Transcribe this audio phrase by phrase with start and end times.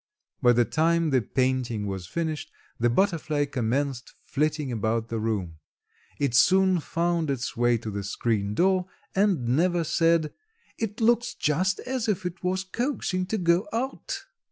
[0.41, 5.59] By the time the painting was finished the butterfly commenced flitting about the room.
[6.17, 10.33] It soon found its way to the screen door and Neva said,
[10.79, 14.23] "It looks just as if it was coaxing to go out."